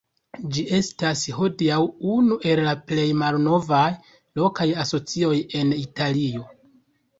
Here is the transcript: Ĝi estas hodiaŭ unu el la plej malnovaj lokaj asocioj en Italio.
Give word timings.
Ĝi 0.53 0.61
estas 0.77 1.25
hodiaŭ 1.39 1.77
unu 2.13 2.39
el 2.53 2.63
la 2.69 2.73
plej 2.93 3.05
malnovaj 3.21 3.85
lokaj 4.43 4.69
asocioj 4.87 5.37
en 5.63 5.79
Italio. 5.85 6.47